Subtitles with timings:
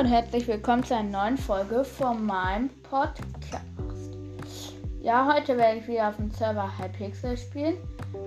[0.00, 4.16] Und herzlich willkommen zu einer neuen Folge von meinem Podcast.
[5.02, 7.76] Ja, heute werde ich wieder auf dem Server Hypixel spielen.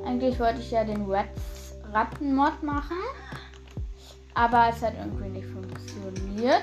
[0.05, 2.98] Eigentlich wollte ich ja den Rats Ratten-Mod machen,
[4.36, 6.62] aber es hat irgendwie nicht funktioniert.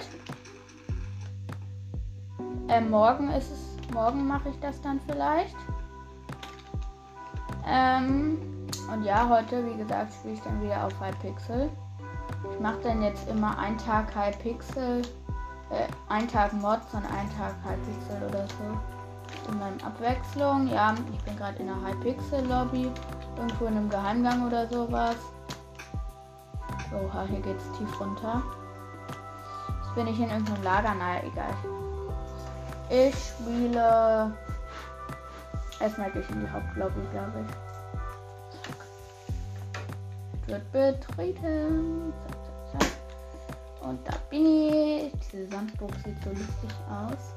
[2.68, 5.56] Äh, morgen ist es, morgen mache ich das dann vielleicht.
[7.66, 8.38] Ähm,
[8.94, 11.68] und ja, heute, wie gesagt, spiele ich dann wieder auf Hypixel.
[12.52, 15.02] Ich mache dann jetzt immer einen Tag Hypixel,
[15.70, 19.50] äh, einen Tag Mods und einen Tag Hypixel oder so.
[19.50, 20.68] In meiner Abwechslung.
[20.68, 22.90] Ja, ich bin gerade in der Hypixel-Lobby.
[23.36, 25.16] Irgendwo in einem Geheimgang oder sowas.
[26.92, 28.42] Oha, hier geht's tief runter.
[29.82, 30.94] Jetzt bin ich in irgendeinem Lager.
[30.94, 31.54] Naja, egal.
[32.90, 34.32] Ich spiele.
[35.78, 37.70] Erstmal gehe ich in die Hauptlobby, glaube ich
[40.50, 42.09] wird betreten.
[43.80, 45.12] Und da bin ich.
[45.32, 47.34] Diese Sandburg sieht so lustig aus.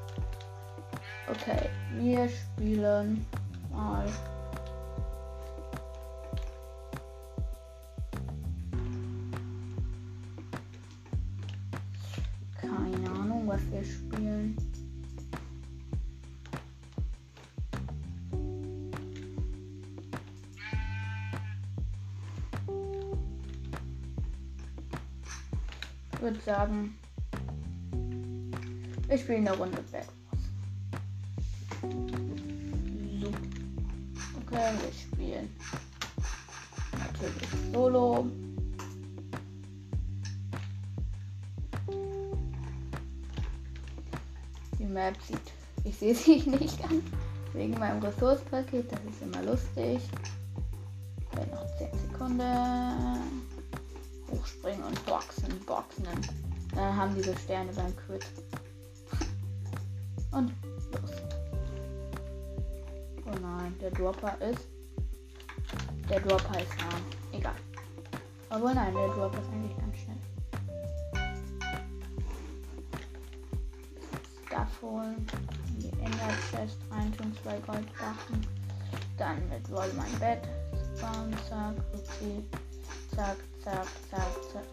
[1.30, 3.26] Okay, wir spielen
[3.72, 4.06] mal.
[26.24, 26.94] Würde sagen,
[29.10, 30.06] ich spiele eine Runde Bad
[31.82, 33.28] So.
[34.40, 35.50] Okay, wir spielen
[36.92, 38.26] natürlich Solo.
[44.78, 45.38] Die Map sieht,
[45.84, 47.04] ich sehe sie nicht ganz,
[47.52, 50.00] wegen meinem Ressourcenpaket, das ist immer lustig.
[51.30, 53.53] Okay, noch 10 Sekunden
[54.34, 56.06] hochspringen und boxen, boxen.
[56.74, 58.26] Dann haben diese Sterne beim Quit.
[60.32, 60.52] Und
[60.92, 61.10] los.
[63.26, 64.66] Oh nein, der Dropper ist.
[66.08, 67.38] Der Dropper ist nah.
[67.38, 67.54] Egal.
[68.48, 70.16] Aber nein, der Dropper ist eigentlich ganz schnell.
[74.46, 75.26] Stuff holen.
[75.78, 78.46] Die Ender Chest rein tun, zwei Goldwachen.
[79.16, 80.42] Dann mit Roll mein Bett.
[80.96, 82.42] Spawn, zack, okay.
[83.14, 84.64] Zack, zack, zack, zack.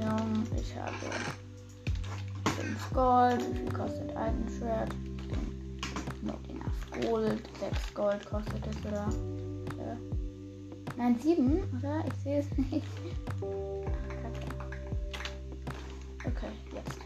[0.00, 0.16] Ja,
[0.56, 0.94] ich habe
[2.56, 3.40] 5 Gold.
[3.50, 4.94] Wie viel kostet ein Schwert?
[6.22, 7.42] Not enough Gold.
[7.58, 9.08] 6 Gold kostet es, oder?
[9.76, 9.96] Ja.
[10.96, 12.04] Nein, 7, oder?
[12.06, 12.86] Ich sehe es nicht.
[16.24, 16.98] Okay, jetzt.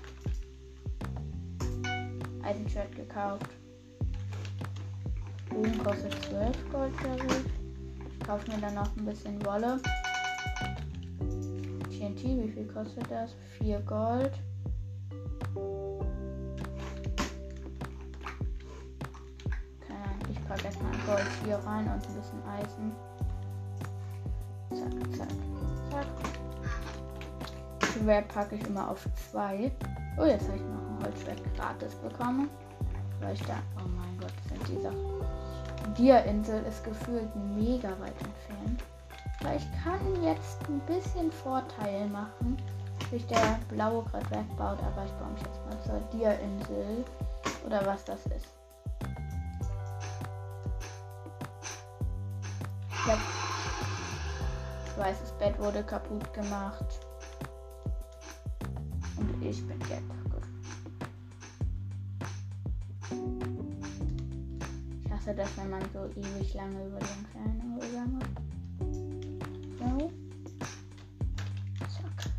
[2.42, 3.61] Eisenschwert gekauft.
[5.52, 8.26] Bogen kostet 12 Gold, glaube ich.
[8.26, 9.80] Kaufe mir dann noch ein bisschen Wolle.
[11.90, 13.34] TNT, wie viel kostet das?
[13.58, 14.32] 4 Gold.
[19.82, 19.94] Okay,
[20.30, 22.92] ich packe erstmal Gold hier rein und ein bisschen Eisen.
[24.70, 25.28] Zack, zack,
[25.90, 26.06] zack.
[27.92, 29.70] Schwert packe ich immer auf 2.
[30.18, 32.48] Oh, jetzt habe ich noch ein Holzschwert gratis bekommen.
[33.20, 33.58] Weil da.
[33.76, 35.11] Oh mein Gott, sind die Sachen.
[35.94, 38.82] Dia-Insel ist gefühlt mega weit entfernt.
[39.40, 42.56] Aber ich kann jetzt ein bisschen Vorteil machen,
[43.10, 47.04] sich der blaue gerade wegbaut, aber ich baue mich jetzt mal zur Dia-Insel
[47.66, 48.46] oder was das ist.
[52.90, 53.18] Ich hab
[54.96, 56.84] weißes Bett wurde kaputt gemacht.
[59.16, 60.21] Und ich bin jetzt
[65.22, 68.30] hasse das, wenn man so ewig lange über den kleinen Röger macht.
[69.78, 70.10] So.
[71.88, 72.32] Zack.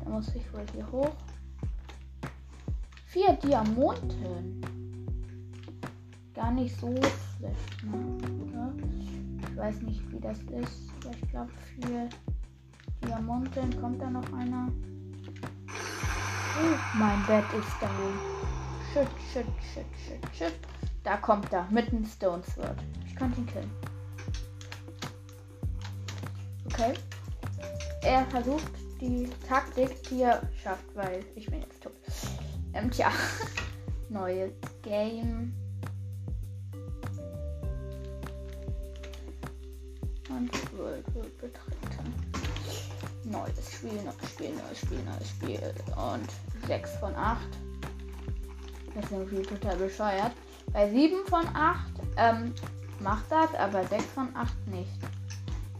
[0.00, 1.16] Da muss ich wohl hier hoch.
[3.06, 4.60] Vier Diamanten.
[6.34, 8.18] Gar nicht so schlecht, ne?
[9.48, 10.90] Ich weiß nicht, wie das ist.
[11.10, 12.08] Ich glaube, vier
[13.02, 13.80] Diamanten.
[13.80, 14.68] Kommt da noch einer?
[16.56, 18.18] Oh, mein Bett ist down.
[18.92, 20.73] Shit, shit, shit, shit, shit.
[21.04, 22.78] Da kommt er mit dem Stone Sword.
[23.06, 23.70] Ich konnte ihn killen.
[26.64, 26.94] Okay.
[28.02, 31.92] Er versucht die Taktik, die er schafft, weil ich bin jetzt tot.
[32.72, 33.12] Ähm, tja.
[34.08, 34.52] Neues
[34.82, 35.54] Game.
[40.30, 42.14] Und World wird betreten.
[43.24, 45.74] Neues Spiel, neues Spiel, neues Spiel, neues Spiel.
[45.96, 47.40] Und 6 von 8.
[48.94, 50.32] Das ist irgendwie total bescheuert.
[50.74, 51.78] Bei 7 von 8
[52.16, 52.52] ähm,
[52.98, 54.90] macht das, aber 6 von 8 nicht.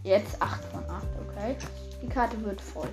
[0.04, 1.56] Jetzt 8 von 8, okay.
[2.00, 2.88] Die Karte wird voll.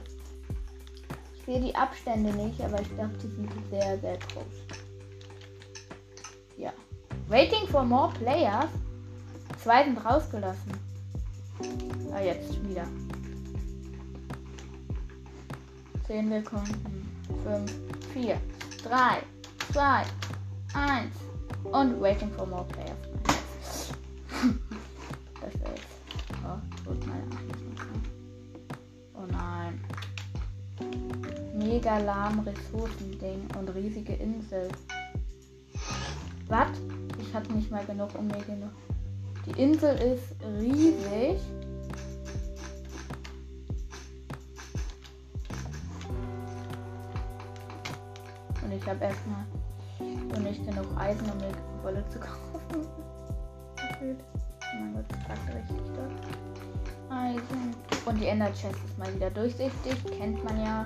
[1.35, 4.79] Ich sehe die Abstände nicht, aber ich glaube, die sind sehr, sehr groß.
[6.57, 6.73] Ja.
[7.27, 8.71] Waiting for more players.
[9.61, 10.71] Zwei rausgelassen.
[12.13, 12.87] Ah, jetzt wieder.
[16.07, 17.11] 10 Sekunden.
[17.43, 17.71] 5,
[18.13, 18.41] 4,
[18.83, 19.21] 3,
[19.71, 20.03] 2,
[20.73, 21.30] 1.
[21.63, 23.91] Und waiting for more players.
[25.41, 25.87] das jetzt.
[26.43, 27.23] Oh, gut, meine
[29.13, 29.79] Oh nein.
[31.53, 34.67] Mega lahm Ressourcending und riesige Insel.
[36.47, 36.69] Was?
[37.19, 38.71] Ich hatte nicht mal genug, um mir genug.
[39.45, 41.39] Die Insel ist riesig.
[48.63, 49.45] Und ich habe erstmal
[50.35, 51.51] und nicht genug Eisen, um mir
[51.83, 52.87] Wolle zu kaufen.
[54.01, 56.11] Oh mein Gott, das packt richtig dort.
[57.11, 57.75] Eisen.
[58.05, 59.95] Und die Ender Chest ist mal wieder durchsichtig.
[60.17, 60.85] Kennt man ja.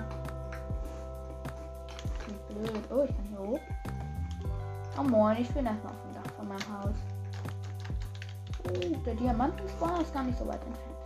[2.26, 2.82] Wie blöd.
[2.90, 3.60] Oh, ich kann hier hoch.
[4.98, 6.94] Oh moin, ich bin erstmal auf dem Dach von meinem Haus.
[8.68, 10.96] Oh, der Diamantenspawner ist gar nicht so weit entfernt.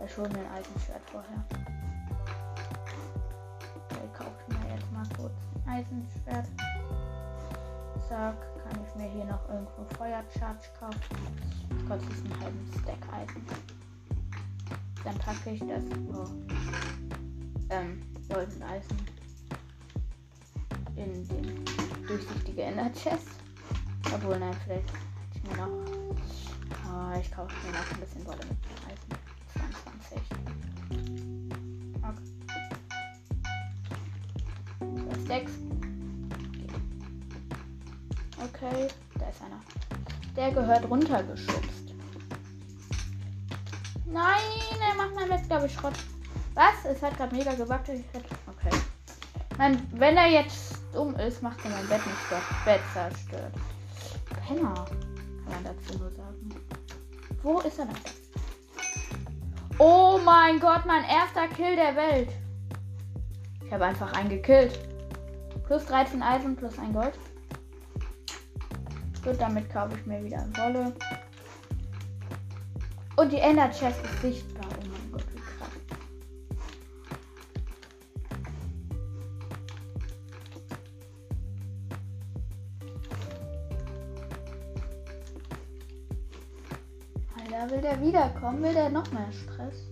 [0.00, 1.44] Er schon ein Eisenschwert vorher.
[4.04, 5.32] Ich kaufe mir jetzt mal kurz
[5.66, 6.46] ein Eisenschwert.
[8.12, 11.00] Zack, kann ich mir hier noch irgendwo Feuercharge kaufen.
[11.70, 13.42] Das kostet einen halben Stack Eisen.
[15.02, 15.82] Dann packe ich das
[16.12, 16.28] oh,
[17.70, 18.98] ähm, Golden Eisen
[20.96, 21.64] in den
[22.06, 23.28] durchsichtige Ender Chest.
[24.14, 24.92] Obwohl, nein, vielleicht
[25.34, 25.70] ich mir noch.
[25.70, 28.58] Oh, ich kaufe mir noch ein bisschen Wolle mit
[28.90, 29.08] Eisen.
[29.54, 30.20] 22.
[32.02, 32.32] Okay.
[35.08, 35.61] Das 6.
[38.62, 38.86] Okay,
[39.18, 39.60] da ist einer.
[40.36, 41.94] Der gehört runtergeschubst.
[44.06, 44.40] Nein,
[44.88, 45.94] er macht mein Bett, glaube ich, Schrott.
[46.54, 46.84] Was?
[46.84, 48.04] Es hat gerade mega gewackelt.
[48.46, 48.76] Okay.
[49.58, 52.64] Nein, wenn er jetzt dumm ist, macht er mein Bett nicht doch.
[52.64, 53.52] Bett zerstört.
[54.46, 56.54] Penner, kann man dazu nur sagen.
[57.42, 57.96] Wo ist er denn?
[59.78, 62.28] Oh mein Gott, mein erster Kill der Welt.
[63.64, 64.78] Ich habe einfach einen gekillt.
[65.66, 67.18] Plus 13 Eisen, plus ein Gold.
[69.24, 70.92] Gut, damit kaufe ich mir wieder Wolle.
[73.16, 74.66] Und die Ender Chest ist sichtbar.
[74.68, 75.68] Oh mein Gott, wie krass.
[87.38, 88.62] Alter, will der wiederkommen?
[88.62, 89.86] Will der noch mehr Stress?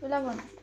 [0.00, 0.57] Will er wohl nicht.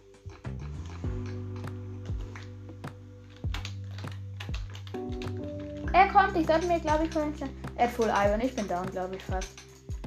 [5.96, 7.34] Er kommt, ich sollte mir, glaube ich, vorhin
[7.78, 9.54] Er hat Full Iron, ich bin down, glaube ich, fast.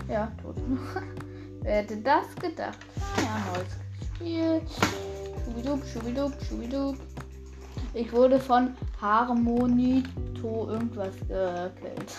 [0.06, 0.56] Ja, tot.
[1.62, 2.78] Wer hätte das gedacht?
[3.16, 4.60] Ja, neues Spiel.
[5.46, 6.96] Schubidub, schubidub, schubidub.
[7.94, 12.18] Ich wurde von Harmonito irgendwas gekillt.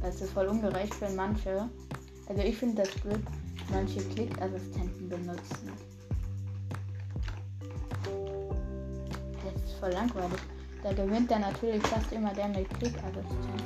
[0.00, 1.68] Das ist voll ungerecht, wenn manche.
[2.28, 3.18] Also ich finde das blöd,
[3.72, 5.91] manche Klickassistenten benutzen.
[9.82, 10.40] Voll langweilig.
[10.82, 13.62] Da gewinnt dann natürlich fast immer der mit Klickassistent.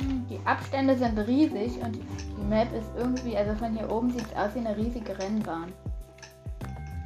[0.00, 4.26] Hm, die Abstände sind riesig und die Map ist irgendwie, also von hier oben sieht
[4.26, 5.72] es aus wie eine riesige Rennbahn.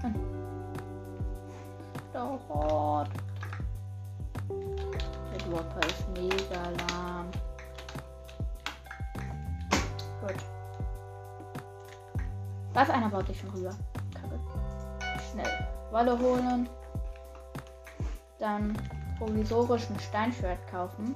[0.03, 0.15] Hm.
[2.13, 2.23] Der
[5.53, 7.31] Whopper ist mega lahm.
[10.21, 10.35] Gut.
[12.73, 12.91] Was?
[12.91, 13.71] Einer baut sich schon rüber.
[14.13, 14.41] Kacke.
[15.31, 15.69] Schnell.
[15.93, 16.69] Wolle holen
[18.38, 18.76] dann
[19.19, 21.12] provisorisch ein Steinschwert kaufen.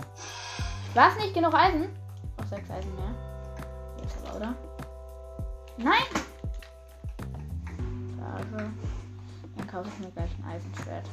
[0.94, 1.88] War es nicht genug Eisen?
[2.36, 3.14] Auch sechs Eisen mehr.
[4.00, 4.54] Jetzt aber, oder?
[5.76, 6.02] Nein!
[8.16, 8.70] Schade.
[9.56, 11.08] Dann kaufe ich mir gleich ein Eisenschwert.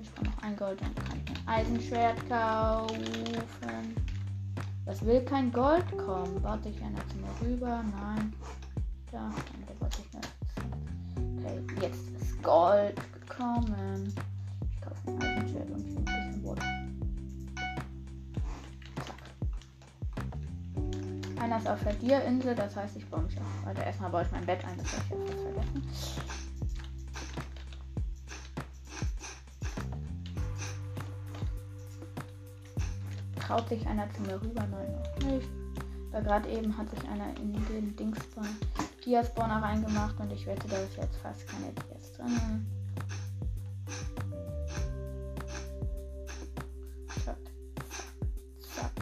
[0.00, 3.96] Ich brauche noch ein Gold, dann kann ich ein Eisenschwert kaufen.
[4.84, 6.42] Das will kein Gold kommen.
[6.42, 7.82] Warte ich einer zu mir rüber?
[7.96, 8.32] Nein.
[9.10, 9.87] Da, dann
[11.80, 14.14] jetzt ist Gold gekommen.
[14.70, 16.62] Ich kaufe ein Eisenschwert und ein bisschen Wolle.
[21.40, 23.84] Einer ist auf der Dierinsel, das heißt, ich baue mich auch weiter.
[23.84, 25.82] Erstmal baue ich mein Bett ein, das habe ich jetzt vergessen.
[33.36, 34.66] Traut sich einer zu mir rüber?
[34.70, 35.48] Nein, noch nicht.
[36.10, 38.18] Weil gerade eben hat sich einer in den Dings
[39.08, 42.66] vier Spawner reingemacht und ich wette, da ist jetzt fast keine Dias drin.
[47.24, 47.38] Zack,
[47.94, 48.10] zack,
[48.60, 48.92] zack.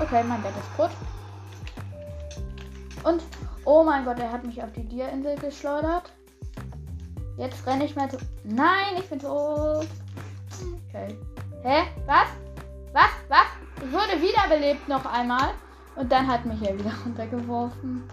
[0.00, 0.90] Okay, mein Bett ist gut.
[3.04, 3.22] Und,
[3.64, 6.12] oh mein Gott, er hat mich auf die Dia-Insel geschleudert.
[7.38, 8.18] Jetzt renne ich mal zu.
[8.44, 9.88] Nein, ich bin tot.
[10.90, 11.18] Okay.
[11.62, 11.84] Hä?
[12.04, 12.28] Was?
[12.92, 13.12] Was?
[13.30, 13.46] Was?
[13.82, 15.54] Ich wurde wiederbelebt noch einmal.
[15.98, 18.04] Und dann hat mich er wieder runtergeworfen.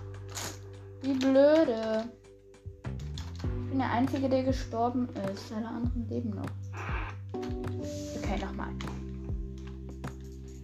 [1.03, 2.05] Wie blöde.
[3.43, 5.51] Ich bin der Einzige, der gestorben ist.
[5.53, 6.45] Alle anderen leben noch.
[8.17, 8.69] Okay, nochmal.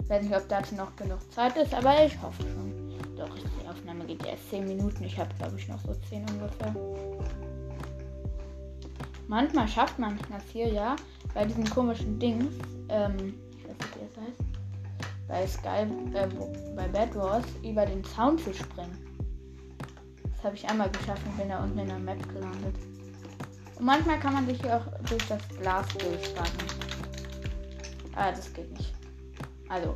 [0.03, 2.89] Ich weiß nicht, ob dazu noch genug Zeit ist, aber ich hoffe schon.
[3.15, 5.03] Doch, die Aufnahme geht erst 10 Minuten.
[5.03, 6.75] Ich habe, glaube ich, noch so 10 ungefähr.
[9.27, 10.95] Manchmal schafft man das hier, ja,
[11.35, 12.53] bei diesen komischen Dings.
[12.89, 14.50] Ähm, ich weiß nicht, wie das heißt
[15.31, 16.27] bei Sky, äh,
[16.75, 18.97] bei Bad Wars über den Zaun zu springen.
[20.23, 22.75] Das habe ich einmal geschafft und bin da unten in der Map gelandet.
[23.79, 26.67] Und manchmal kann man sich hier auch durch das Glas durchstarten.
[28.15, 28.93] Ah, das geht nicht.
[29.69, 29.95] Also,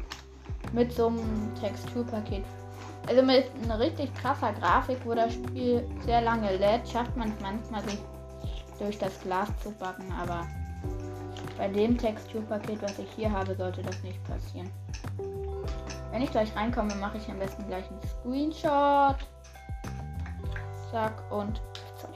[0.71, 2.43] mit so einem Texturpaket.
[3.07, 7.41] Also mit einer richtig krasser Grafik, wo das Spiel sehr lange lädt, schafft man es
[7.41, 7.99] manchmal sich
[8.79, 10.47] durch das Glas zu backen, aber
[11.57, 14.69] bei dem Texturpaket, was ich hier habe, sollte das nicht passieren.
[16.11, 19.17] Wenn ich gleich reinkomme, mache ich am besten gleich einen Screenshot.
[20.91, 21.61] Zack und
[21.99, 22.15] Zeug.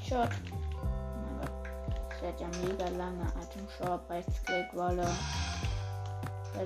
[0.00, 0.28] Screenshot.
[0.52, 1.50] Oh mein Gott.
[2.10, 3.24] Das wird ja mega lange.
[3.42, 5.06] Item Shop, Rechtsklick, Wolle.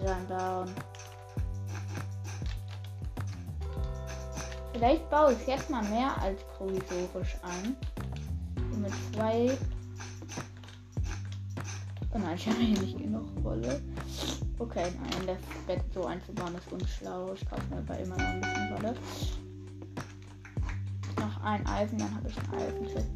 [0.05, 0.75] Dann down.
[4.73, 7.77] Vielleicht baue ich jetzt mal mehr als provisorisch ein.
[8.77, 9.57] mit zwei.
[12.19, 13.81] Oh nein, ich habe hier nicht genug Wolle.
[14.59, 17.33] Okay, nein, das Bett so einzubauen ist unschlau.
[17.33, 18.95] Ich kaufe mir aber immer noch ein bisschen Wolle.
[21.21, 23.07] Noch ein Eisen, dann habe ich ein Eisen.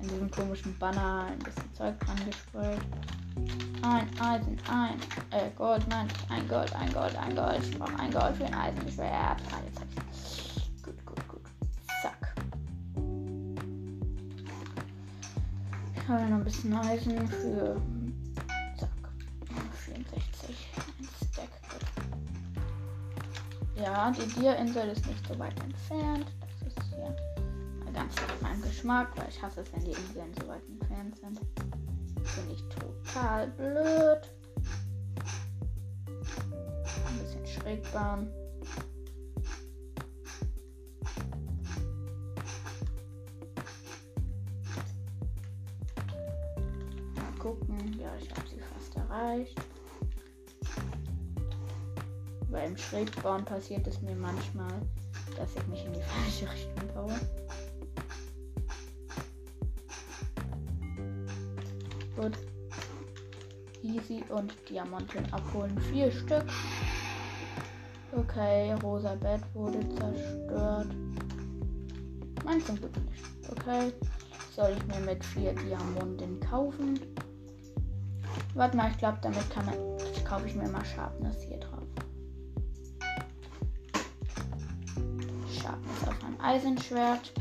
[0.00, 2.80] An diesem komischen Banner ein bisschen Zeug dran gesprayt.
[3.82, 4.98] Ein Eisen, ein
[5.30, 7.60] äh, Gold, nein, ein Gold, ein Gold, ein Gold.
[7.62, 9.40] Ich brauche ein Gold für ein Eisenschwert.
[9.52, 9.87] Ah, jetzt
[16.08, 17.76] Ich habe noch ein bisschen Eisen für
[23.76, 26.32] Ja, die Dierinsel ist nicht so weit entfernt.
[26.40, 27.14] Das ist hier
[27.92, 31.40] ganz nach meinem Geschmack, weil ich hasse es, wenn die Inseln so weit entfernt sind.
[32.26, 34.34] Finde ich total blöd.
[37.06, 38.30] Ein bisschen schräg bauen.
[48.98, 49.58] Erreicht
[52.58, 54.72] beim Schrägbauen passiert es mir manchmal,
[55.36, 57.20] dass ich mich in die falsche Richtung baue.
[62.16, 62.32] Gut.
[63.82, 65.78] Easy und Diamanten abholen.
[65.92, 66.44] Vier Stück.
[68.12, 70.88] Okay, rosa Bett wurde zerstört.
[72.44, 73.24] Mein Glück nicht.
[73.50, 73.92] Okay.
[74.56, 76.98] Soll ich mir mit vier Diamanten kaufen?
[78.54, 79.74] Warte mal, ich glaube, damit kann man.
[80.24, 81.78] Kaufe ich mir mal Sharpness hier drauf.
[86.48, 87.32] Eisenschwert.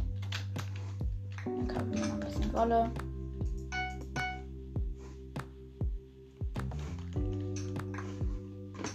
[1.45, 2.91] Dann kaufen wir noch ein bisschen Wolle.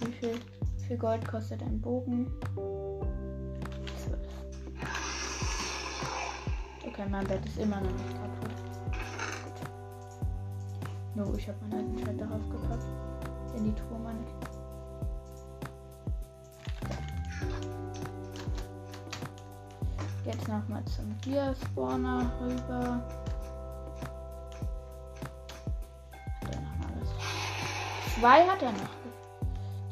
[0.01, 0.35] Wie viel,
[0.77, 2.27] wie viel Gold kostet ein Bogen?
[4.05, 4.19] 12.
[6.85, 8.62] Okay, mein Bett ist immer noch nicht kaputt.
[11.15, 12.85] No, ich habe mein Eisenschwert darauf gepackt.
[13.55, 14.33] In die Truhe ich.
[20.25, 23.03] Jetzt nochmal zum Gear-Spawner rüber.
[26.41, 27.09] Hat er noch alles?
[28.17, 28.89] Zwei hat er noch.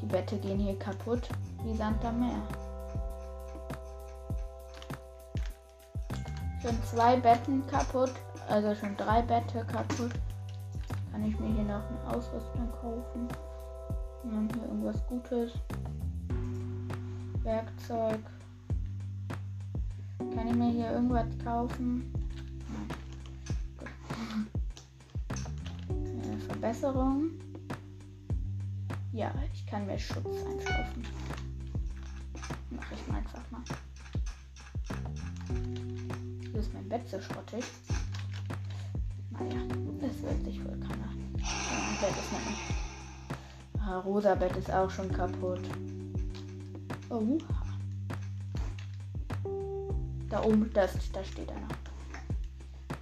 [0.01, 1.29] Die Bette gehen hier kaputt
[1.63, 2.41] wie Sand am Meer.
[6.63, 8.13] Schon zwei Betten kaputt,
[8.49, 10.11] also schon drei Bette kaputt.
[11.11, 13.27] Kann ich mir hier noch eine Ausrüstung kaufen?
[14.23, 15.53] Haben hier irgendwas Gutes.
[17.43, 18.19] Werkzeug.
[20.17, 22.13] Kann ich mir hier irgendwas kaufen?
[25.89, 27.31] Äh, Verbesserung.
[29.11, 31.03] Ja, ich kann mir Schutz einkaufen.
[32.69, 33.61] Mache ich mal einfach mal.
[36.51, 37.65] Hier ist mein Bett so schrottig.
[39.43, 39.61] Naja,
[40.01, 41.09] das wird sich wohl keiner.
[41.37, 43.79] Ja, mein Bett ist nicht.
[43.79, 45.61] Ah, rosa Bett ist auch schon kaputt.
[47.09, 47.37] Oh,
[50.29, 51.75] da oben, das, da steht er noch.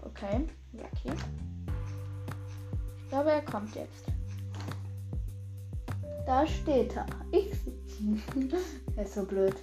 [0.05, 1.15] Okay, okay.
[3.03, 4.05] Ich glaube, er kommt jetzt.
[6.25, 7.05] Da steht er.
[7.31, 7.51] Ich
[8.95, 9.55] Er ist so blöd.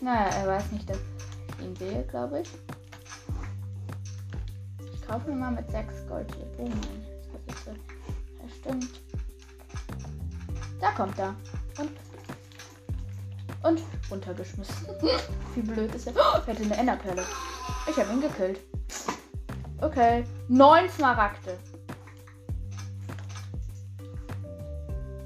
[0.00, 0.98] Naja, er weiß nicht, dass
[1.58, 2.48] ich ihn sehe, glaube ich.
[5.10, 6.46] Ich kaufe mir mal mit 6 Gold hier.
[6.58, 7.04] Oh mein,
[7.56, 8.90] das stimmt.
[10.80, 11.34] Da kommt er.
[11.76, 11.90] Und.
[13.64, 14.86] Und runtergeschmissen.
[15.56, 16.12] Wie blöd ist er.
[16.14, 17.24] Oh, er hatte eine Enderperle.
[17.90, 18.60] Ich habe ihn gekillt.
[19.80, 20.22] Okay.
[20.46, 21.58] Neun Smaragde.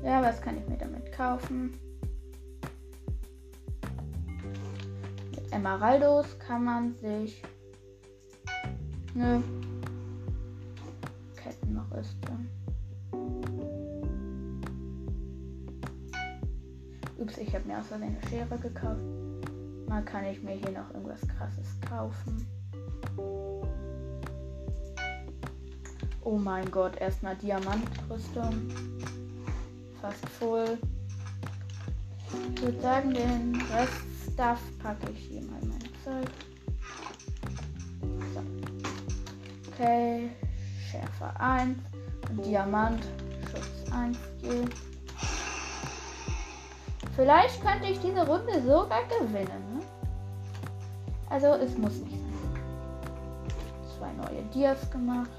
[0.02, 1.78] Ja, was kann ich mir damit kaufen?
[5.30, 7.42] Mit Emeraldos kann man sich.
[9.12, 9.42] Nö.
[11.94, 12.48] Kettenrüstung.
[17.18, 19.00] Ups, ich habe mir außerdem eine Schere gekauft.
[19.88, 22.46] Mal kann ich mir hier noch irgendwas krasses kaufen.
[26.22, 28.68] Oh mein Gott, erstmal Diamantrüstung
[30.00, 30.78] fast voll.
[32.54, 33.92] Ich würde sagen, den Rest
[34.32, 36.28] Stuff packe ich hier mal mein Zeug.
[38.34, 38.42] So.
[39.72, 40.30] Okay,
[40.94, 41.76] Schärfe 1
[42.30, 43.02] und Diamant,
[43.50, 44.64] Schutz 1 hier.
[47.16, 49.74] Vielleicht könnte ich diese Runde sogar gewinnen.
[49.74, 49.82] Ne?
[51.30, 52.60] Also es muss nicht sein.
[53.98, 55.30] Zwei neue Dias gemacht.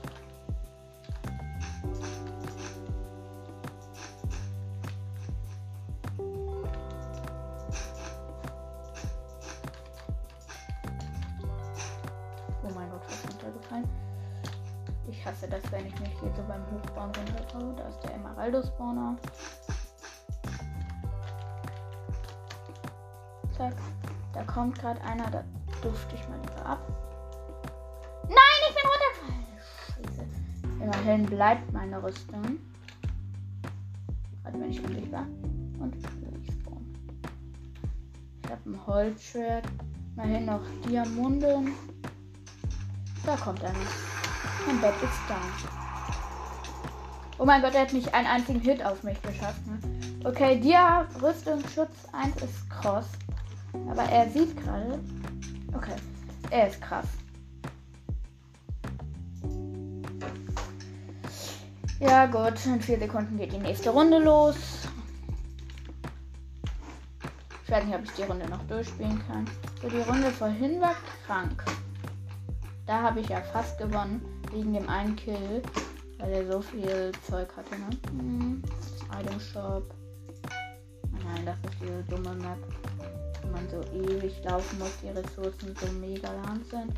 [18.45, 19.15] Emeraldo-Spawner.
[23.57, 23.75] Zack.
[24.33, 25.43] Da kommt gerade einer, da
[25.81, 26.79] dufte ich mal lieber ab.
[28.27, 29.47] Nein, ich bin runtergefallen.
[29.87, 30.83] Scheiße.
[30.83, 32.59] Immerhin bleibt meine Rüstung.
[34.43, 35.25] Warte, wenn ich undicht war.
[35.79, 36.93] Und ich spawn.
[38.43, 39.65] Ich habe ein Holzschwert.
[40.15, 41.73] Immerhin noch Diamunden.
[43.25, 43.79] Da kommt einer.
[44.65, 45.35] Mein Bett ist da.
[47.37, 49.61] Oh mein Gott, er hat nicht einen einzigen Hit auf mich geschafft.
[49.67, 49.77] Ne?
[50.23, 53.05] Okay, Dia Rüstung Schutz 1 ist cross.
[53.89, 54.99] Aber er sieht gerade.
[55.73, 55.95] Okay,
[56.49, 57.05] er ist krass.
[61.99, 64.55] Ja gut, in vier Sekunden geht die nächste Runde los.
[67.63, 69.45] Ich weiß nicht, ob ich die Runde noch durchspielen kann.
[69.81, 71.63] So, die Runde vorhin war krank.
[72.85, 74.21] Da habe ich ja fast gewonnen,
[74.55, 75.61] wegen dem einen Kill.
[76.17, 77.89] Weil er so viel Zeug hatte, ne?
[78.09, 78.63] Hm.
[79.11, 79.93] Item Shop.
[81.11, 82.57] Nein, das ist diese dumme Map.
[83.41, 86.93] Wo man so ewig laufen muss, die Ressourcen so mega lang sind.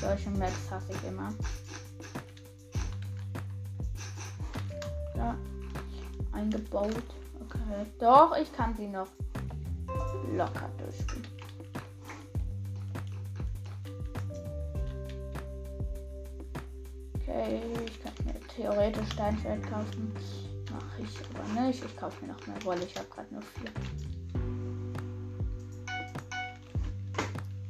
[0.00, 1.32] Solche Maps hasse ich immer.
[5.14, 5.36] Ja.
[6.32, 6.90] Eingebaut.
[7.40, 7.86] Okay.
[8.00, 9.08] Doch, ich kann sie noch
[10.34, 11.35] locker durchspielen.
[17.36, 20.10] Okay, ich kann mir theoretisch Steinschwert kaufen.
[20.72, 21.84] Mache ich aber nicht.
[21.84, 22.82] Ich kaufe mir noch mehr Wolle.
[22.82, 23.70] Ich habe gerade nur vier.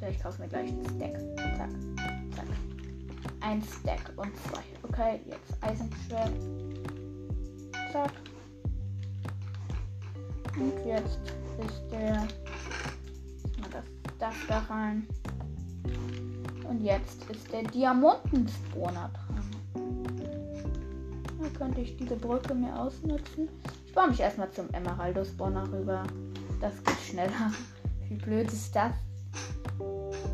[0.08, 1.18] Ich kaufe mir gleich ein Stack.
[1.56, 1.70] Zack.
[2.36, 2.46] Zack.
[3.40, 4.62] Ein Stack und zwei.
[4.84, 6.32] Okay, jetzt Eisenschwert.
[7.90, 8.12] Zack.
[10.56, 11.18] Und jetzt
[11.66, 12.14] ist der.
[13.58, 13.84] Mal das
[14.20, 15.08] Dach da rein.
[16.68, 19.25] Und jetzt ist der Diamantenspawner dran
[21.56, 23.48] könnte ich diese Brücke mir ausnutzen.
[23.86, 26.02] Ich baue mich erstmal zum Emeraldo-Spawner rüber.
[26.60, 27.52] Das geht schneller.
[28.08, 28.92] Wie blöd ist das?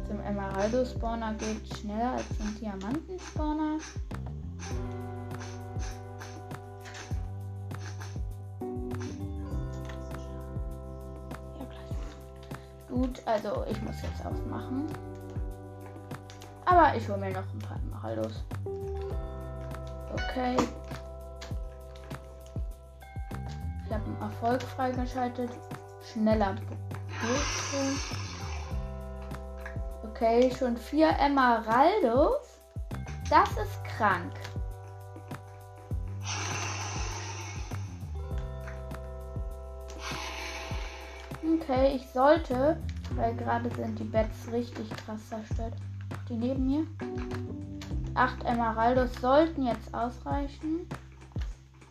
[0.08, 3.78] Zum Emeraldo-Spawner geht schneller als zum Diamanten-Spawner.
[11.58, 12.88] Ja, gleich.
[12.88, 14.86] Gut, also ich muss jetzt ausmachen.
[16.64, 18.44] Aber ich hole mir noch ein paar Emeraldos.
[20.14, 20.56] Okay,
[24.22, 25.50] Erfolg freigeschaltet.
[26.12, 26.54] Schneller
[30.04, 32.60] Okay, schon vier Emeraldos.
[33.28, 34.32] Das ist krank.
[41.60, 42.76] Okay, ich sollte,
[43.14, 45.74] weil gerade sind die Beds richtig krass zerstört.
[46.28, 46.86] Die neben mir.
[48.14, 50.88] Acht Emeraldos sollten jetzt ausreichen.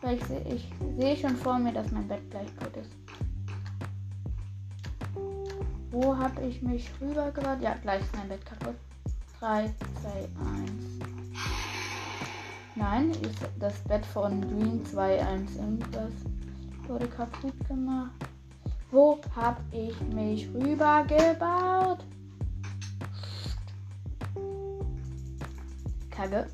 [0.02, 2.90] Weil ich, sehe ich sehe schon vor mir, dass mein Bett gleich kaputt ist.
[5.92, 7.62] Wo habe ich mich rübergeladen?
[7.62, 8.74] Ja, gleich ist mein Bett kaputt.
[9.38, 10.72] 3, 2, 1.
[12.74, 16.12] Nein, ist das Bett von Green 2, 1 irgendwas.
[16.88, 18.10] Wurde kaputt gemacht.
[18.90, 22.04] Wo hab ich mich rübergebaut?
[26.10, 26.46] Kacke.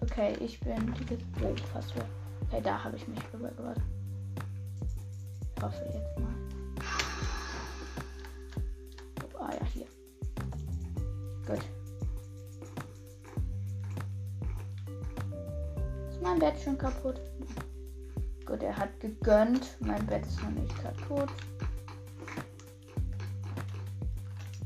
[0.00, 2.04] Okay, ich bin dieses oh, fast weg.
[2.46, 3.76] Okay, da habe ich mich rübergebaut.
[5.56, 6.34] Ich hoffe jetzt mal.
[9.22, 9.86] Oh, ah ja, hier.
[11.46, 11.64] Gut.
[16.10, 17.20] Ist mein Bett schon kaputt?
[18.46, 19.76] Gut, er hat gegönnt.
[19.80, 21.30] Mein Bett ist noch nicht kaputt.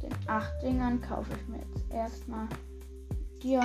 [0.02, 2.48] Den acht Dingern kaufe ich mir jetzt erstmal
[3.42, 3.60] dir.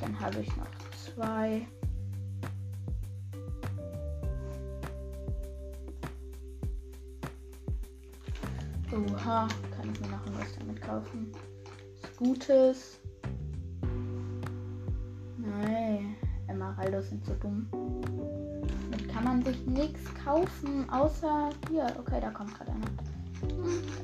[0.00, 1.66] Dann habe ich noch zwei.
[8.92, 11.32] Oha, kann ich mir noch was damit kaufen?
[12.00, 13.00] Was Gutes.
[15.38, 16.16] Nein.
[16.46, 17.66] Emeraldos sind so dumm.
[18.90, 21.86] Damit kann man sich nichts kaufen, außer hier.
[21.98, 22.86] Okay, da kommt gerade einer.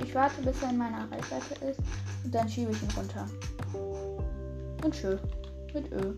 [0.03, 1.81] Ich warte, bis er in meiner Reichweite ist.
[2.24, 3.26] Und dann schiebe ich ihn runter.
[4.83, 5.18] Und schön.
[5.74, 6.14] Mit Ö.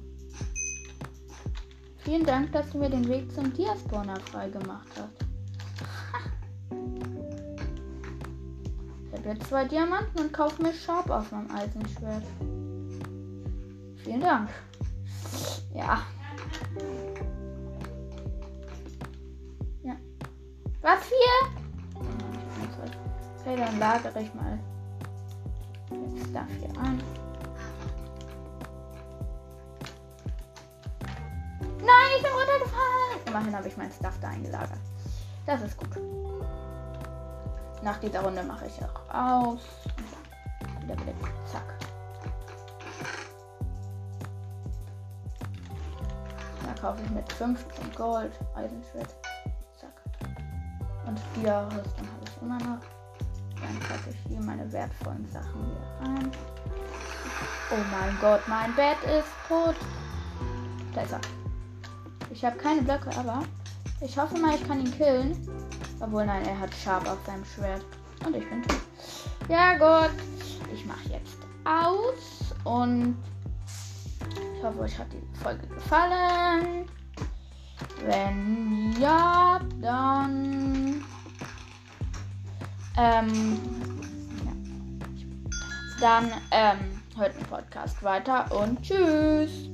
[1.99, 5.27] Vielen Dank, dass du mir den Weg zum Diaspawner freigemacht hast.
[9.15, 12.25] Ich habe jetzt zwei Diamanten und kaufe mir Sharp auf meinem Eisenschwert.
[14.03, 14.49] Vielen Dank.
[15.75, 16.03] Ja,
[19.83, 19.97] ja.
[20.81, 21.63] Was hier?
[23.43, 24.59] Okay, dann lagere ich mal
[25.91, 27.01] jetzt dafür an.
[33.33, 34.79] Immerhin habe ich mein Stuff da eingelagert.
[35.47, 35.89] Das ist gut.
[37.83, 39.61] Nach dieser Runde mache ich auch aus.
[40.83, 41.15] Wieder wieder.
[41.51, 41.63] Zack.
[46.79, 49.15] kaufe ich mit 15 Gold Eisenschwert.
[49.81, 49.95] Zack.
[51.07, 52.83] Und Dia-Rüstung habe ich immer noch.
[53.61, 56.31] Dann packe ich hier meine wertvollen Sachen wieder rein.
[57.71, 59.77] Oh mein Gott, mein Bett ist tot.
[60.95, 61.42] Da ist er.
[62.43, 63.45] Ich habe keine Blöcke, aber
[64.01, 65.49] ich hoffe mal, ich kann ihn killen.
[66.01, 67.85] Obwohl, nein, er hat Sharp auf seinem Schwert.
[68.27, 68.81] Und ich bin tot.
[69.49, 70.11] Ja, gut.
[70.75, 73.17] Ich mache jetzt aus und
[74.57, 76.89] ich hoffe, euch hat die Folge gefallen.
[78.07, 81.05] Wenn ja, dann.
[82.97, 83.61] Ähm,
[84.45, 86.01] ja.
[86.01, 89.72] Dann ähm, hört den Podcast weiter und tschüss.